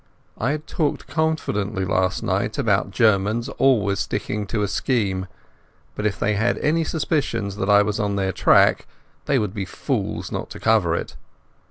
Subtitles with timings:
[0.35, 5.27] I had talked confidently last night about Germans always sticking to a scheme,
[5.93, 8.87] but if they had any suspicions that I was on their track
[9.27, 11.15] they would be fools not to cover it.